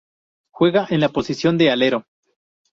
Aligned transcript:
Juega 0.51 0.87
en 0.89 0.99
la 0.99 1.09
posición 1.09 1.59
de 1.59 1.69
alero. 1.69 2.07